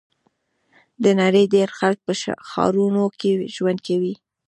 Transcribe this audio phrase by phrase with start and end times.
[1.03, 2.13] د نړۍ ډېری خلک په
[2.49, 4.13] ښارونو کې ژوند کوي.